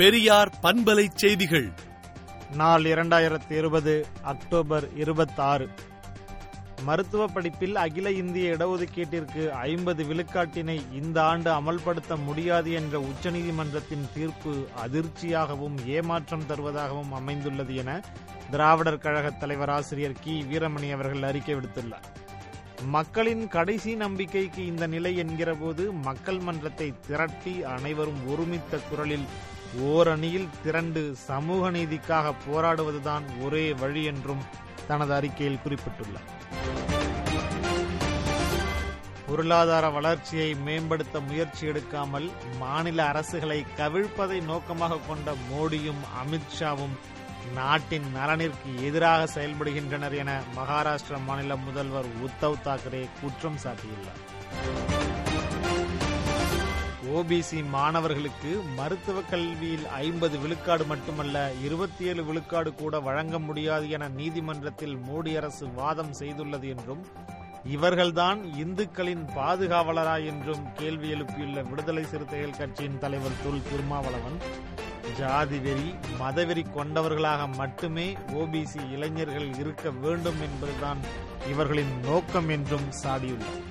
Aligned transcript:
பெரியார் 0.00 0.58
பண்பலை 0.62 1.08
செய்திகள். 1.14 1.72
நாள் 2.54 2.82
இரண்டாயிரத்தி 2.82 3.50
இருபது 3.50 4.06
அக்டோபர் 4.22 4.96
இருபத்தாறு. 4.96 5.68
மருத்துவ 6.82 7.26
படிப்பில் 7.26 7.76
அகில 7.76 8.12
இந்திய 8.12 8.52
இடஒதுக்கீட்டிற்கு 8.52 9.48
ஐம்பது 9.48 10.04
விழுக்காட்டினை 10.04 10.92
இந்த 10.92 11.22
ஆண்டு 11.22 11.50
அமல்படுத்த 11.50 12.24
முடியாது 12.24 12.72
என்ற 12.72 13.00
உச்சநீதிமன்றத்தின் 13.00 14.08
தீர்ப்பு 14.14 14.66
அதிர்ச்சியாகவும் 14.86 15.86
ஏமாற்றம் 15.86 16.44
தருவதாகவும் 16.48 17.12
அமைந்துள்ளது 17.12 17.74
என 17.74 18.00
திராவிடர் 18.50 18.98
கழக 18.98 19.30
தலைவர் 19.30 19.70
ஆசிரியர் 19.70 20.20
கி. 20.20 20.44
வீரமணி 20.50 20.92
அவர்கள் 20.92 21.22
அறிக்கை 21.22 21.54
விடுத்துள்ளார். 21.54 22.08
மக்களின் 22.84 23.48
கடைசி 23.48 23.94
நம்பிக்கைக்கு 23.94 24.66
இந்த 24.66 24.86
நிலை 24.86 25.22
என்கிறபோது 25.22 25.92
மக்கள் 26.02 26.38
மன்றத்தை 26.38 26.94
திரட்டி 27.06 27.64
அனைவரும் 27.64 28.28
ஒருமித்த 28.28 28.78
குரலில் 28.90 29.24
ஓரணியில் 29.78 30.48
திரண்டு 30.62 31.14
சமூக 31.14 31.70
நீதிக்காக 31.70 32.34
போராடுவதுதான் 32.48 33.22
ஒரே 33.40 33.72
வழி 33.72 34.04
என்றும் 34.04 34.42
தனது 34.86 35.14
அறிக்கையில் 35.14 35.58
குறிப்பிட்டுள்ளார். 35.64 36.30
பொருளாதார 39.26 39.88
வளர்ச்சியை 39.90 40.54
மேம்படுத்த 40.54 41.20
முயற்சி 41.20 41.66
எடுக்காமல் 41.66 42.30
மாநில 42.58 43.10
அரசுகளை 43.10 43.66
கவிழ்ப்பதை 43.76 44.42
நோக்கமாக 44.42 44.96
கொண்ட 44.96 45.34
மோடியும் 45.52 46.02
அமித்ஷாவும் 46.22 46.96
நாட்டின் 47.54 48.04
நலனிற்கு 48.14 48.84
எதிராக 48.84 49.40
செயல்படுகின்றனர் 49.40 50.16
என 50.16 50.40
மகாராஷ்டிர 50.56 51.24
மாநில 51.26 51.56
முதல்வர் 51.56 52.06
உத்தவ் 52.22 52.62
தாக்கரே 52.64 53.08
குற்றம் 53.20 53.58
சாட்டியுள்ளார். 53.64 54.89
ஓபிசி 57.16 57.60
மாணவர்களுக்கு 57.68 58.50
மருத்துவ 58.76 59.18
கல்வியில் 59.30 59.86
ஐம்பது 59.88 60.38
விழுக்காடு 60.38 60.84
மட்டுமல்ல 60.84 61.36
இருபத்தி 61.64 62.04
ஏழு 62.04 62.24
விழுக்காடு 62.24 62.74
கூட 62.74 63.00
வழங்க 63.00 63.38
முடியாது 63.38 63.90
என 63.90 64.08
நீதிமன்றத்தில் 64.08 64.96
மோடி 65.08 65.32
அரசு 65.36 65.68
வாதம் 65.74 66.12
செய்துள்ளது 66.18 66.68
என்றும் 66.74 67.02
இவர்கள்தான் 67.72 68.38
இந்துக்களின் 68.58 69.24
பாதுகாவலரா 69.36 70.16
என்றும் 70.26 70.62
கேள்வி 70.72 71.08
எழுப்பியுள்ள 71.12 71.68
விடுதலை 71.70 72.04
சிறுத்தைகள் 72.04 72.58
கட்சியின் 72.58 72.98
தலைவர் 72.98 73.40
தொல் 73.44 73.66
திருமாவளவன் 73.70 74.38
ஜாதி 75.18 75.58
வெறி 75.58 75.90
மதவெறி 76.20 76.64
கொண்டவர்களாக 76.70 77.46
மட்டுமே 77.46 78.06
ஓபிசி 78.34 78.90
இளைஞர்கள் 78.90 79.50
இருக்க 79.58 79.90
வேண்டும் 79.90 80.40
என்பதுதான் 80.40 81.02
இவர்களின் 81.48 81.94
நோக்கம் 82.00 82.48
என்றும் 82.48 82.88
சாடியுள்ளார். 83.02 83.66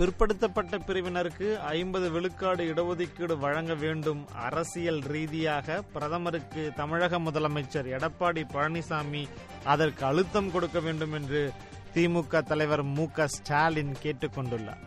பிற்படுத்தப்பட்ட 0.00 0.74
பிரிவினருக்கு 0.86 1.56
ஐம்பது 1.56 2.10
விழுக்காடு 2.10 2.64
இடஒதுக்கீடு 2.64 3.38
வழங்க 3.38 3.74
வேண்டும் 3.74 4.28
அரசியல் 4.34 4.98
ரீதியாக. 4.98 5.82
பிரதமருக்கு 5.92 6.72
தமிழக 6.76 7.18
முதலமைச்சர் 7.18 7.90
எடப்பாடி 7.96 8.44
பழனிசாமி 8.54 9.28
அதற்கு 9.64 10.04
அழுத்தம் 10.04 10.50
கொடுக்க 10.50 10.80
வேண்டும் 10.80 11.12
என்று 11.12 11.52
திமுக 11.94 12.42
தலைவர் 12.42 12.82
மு 12.82 13.06
க 13.10 13.26
ஸ்டாலின் 13.26 13.94
கேட்டுக் 14.00 14.38
கொண்டுள்ளார். 14.38 14.84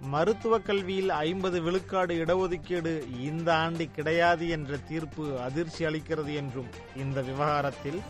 மருத்துவ 0.00 0.58
கல்வியில் 0.58 1.10
ஐம்பது 1.10 1.62
விழுக்காடு 1.62 2.14
இடஒதுக்கீடு 2.24 3.20
இந்த 3.20 3.54
ஆண்டு 3.54 3.86
கிடையாது 3.90 4.48
என்ற 4.48 4.76
தீர்ப்பு 4.76 5.40
அதிர்ச்சி 5.40 5.84
அளிக்கிறது 5.84 6.34
என்றும் 6.34 6.70
இந்த 6.96 7.20
விவகாரத்தில் 7.20 8.02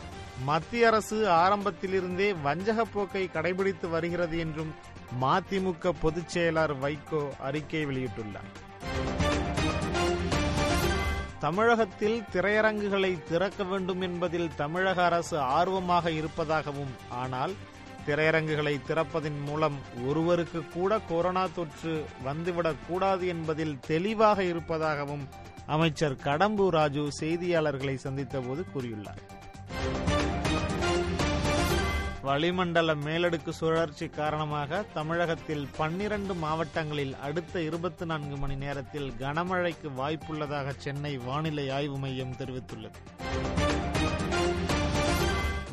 மத்திய 0.44 0.86
அரசு 0.86 1.30
ஆரம்பத்திலிருந்தே 1.30 2.34
வஞ்சக 2.42 2.84
போக்கை 2.84 3.30
கடைபிடித்து 3.32 3.88
வருகிறது 3.88 4.38
என்றும் 4.38 4.74
மதிமுக 5.20 5.92
பொதுச் 6.00 6.38
செயலர் 6.38 6.72
வைகோ 6.82 7.30
அறிக்கை 7.38 7.86
வெளியிட்டுள்ளார். 7.86 8.50
தமிழகத்தில் 11.38 12.22
திரையரங்குகளை 12.32 13.22
திறக்க 13.22 13.64
வேண்டும் 13.64 14.00
என்பதில் 14.00 14.54
தமிழக 14.54 15.04
அரசு 15.04 15.38
ஆர்வமாக 15.38 16.10
இருப்பதாகவும் 16.10 16.94
ஆனால் 17.08 17.52
திரையரங்குகளை 18.06 18.80
திறப்பதன் 18.88 19.40
மூலம் 19.44 19.78
ஒருவருக்கு 20.06 20.68
கூட 20.68 20.98
கொரோனா 20.98 21.46
தொற்று 21.54 22.06
வந்துவிடக்கூடாது 22.24 23.26
என்பதில் 23.26 23.80
தெளிவாக 23.86 24.42
இருப்பதாகவும் 24.42 25.28
அமைச்சர் 25.66 26.14
கடம்பூர் 26.14 26.68
ராஜு 26.68 27.08
செய்தியாளர்களை 27.20 27.98
சந்தித்தபோது 28.02 28.64
கூறியுள்ளார். 28.74 29.35
வளிமண்டல 32.26 32.90
மேலடுக்கு 33.04 33.52
சுழற்சி 33.52 34.06
காரணமாக 34.08 34.80
தமிழகத்தில் 34.94 35.66
பன்னிரண்டு 35.76 36.34
மாவட்டங்களில் 36.34 37.14
அடுத்த 37.26 37.54
இருபத்தி 37.60 38.04
நான்கு 38.04 38.36
மணி 38.36 38.56
நேரத்தில் 38.56 39.10
கனமழைக்கு 39.20 39.90
வாய்ப்புள்ளதாக 39.98 40.74
சென்னை 40.78 41.12
வானிலை 41.18 41.66
ஆய்வு 41.70 41.98
மையம் 41.98 42.36
தெரிவித்துள்ளது. 42.38 42.98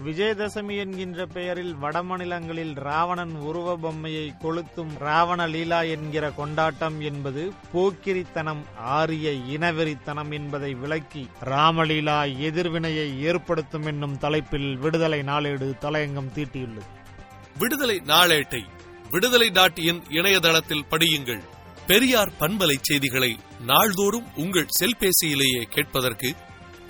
விஜயதசமி 0.05 0.77
என்கின்ற 0.77 1.25
பெயரில் 1.25 1.75
வடமாநிலங்களில் 1.75 2.73
ராவணன் 2.75 3.35
உருவ 3.35 3.77
பொம்மையை 3.77 4.33
கொளுத்தும் 4.41 4.97
ராவண 4.99 5.47
லீலா 5.47 5.81
என்கிற 5.81 6.31
கொண்டாட்டம் 6.31 7.01
என்பது 7.01 7.51
போக்கிரித்தனம் 7.73 8.63
ஆரிய 8.75 9.31
இனவெறித்தனம் 9.31 10.31
என்பதை 10.31 10.73
விளக்கி 10.73 11.29
ராமலீலா 11.43 12.39
எதிர்வினையை 12.39 13.21
ஏற்படுத்தும் 13.21 13.85
என்னும் 13.85 14.17
தலைப்பில் 14.17 14.77
விடுதலை 14.77 15.21
நாளேடு 15.21 15.75
தலையங்கம் 15.81 16.31
தீட்டியுள்ளது. 16.35 16.91
விடுதலை 17.59 18.01
நாளேட்டை 18.05 18.63
விடுதலை 19.09 19.49
டாட் 19.49 19.77
இன் 19.77 20.03
இணையதளத்தில் 20.09 20.85
படியுங்கள். 20.89 21.43
பெரியார் 21.87 22.31
பண்பலை 22.39 22.75
செய்திகளை 22.81 23.39
நாள்தோறும் 23.65 24.27
உங்கள் 24.35 24.67
செல்பேசியிலேயே 24.79 25.61
கேட்பதற்கு 25.69 26.35